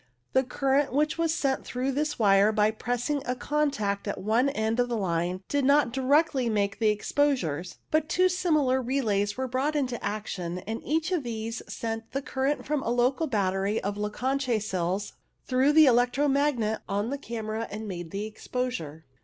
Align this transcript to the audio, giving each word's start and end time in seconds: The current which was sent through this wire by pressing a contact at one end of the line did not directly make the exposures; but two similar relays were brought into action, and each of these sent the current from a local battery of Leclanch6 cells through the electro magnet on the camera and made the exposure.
The 0.33 0.41
current 0.43 0.91
which 0.93 1.19
was 1.19 1.31
sent 1.31 1.63
through 1.63 1.91
this 1.91 2.17
wire 2.17 2.51
by 2.51 2.71
pressing 2.71 3.21
a 3.23 3.35
contact 3.35 4.07
at 4.07 4.17
one 4.17 4.49
end 4.49 4.79
of 4.79 4.89
the 4.89 4.97
line 4.97 5.43
did 5.47 5.63
not 5.63 5.93
directly 5.93 6.49
make 6.49 6.79
the 6.79 6.89
exposures; 6.89 7.77
but 7.91 8.09
two 8.09 8.27
similar 8.27 8.81
relays 8.81 9.37
were 9.37 9.47
brought 9.47 9.75
into 9.75 10.03
action, 10.03 10.57
and 10.65 10.81
each 10.83 11.11
of 11.11 11.21
these 11.21 11.61
sent 11.71 12.13
the 12.13 12.21
current 12.23 12.65
from 12.65 12.81
a 12.81 12.89
local 12.89 13.27
battery 13.27 13.79
of 13.83 13.95
Leclanch6 13.95 14.63
cells 14.63 15.13
through 15.45 15.71
the 15.71 15.85
electro 15.85 16.27
magnet 16.27 16.81
on 16.89 17.11
the 17.11 17.19
camera 17.19 17.67
and 17.69 17.87
made 17.87 18.09
the 18.09 18.25
exposure. 18.25 19.05